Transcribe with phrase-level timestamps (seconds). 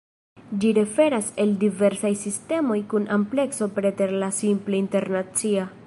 [0.61, 5.71] Ĝi referas al diversaj sistemoj kun amplekso preter la simple internacia.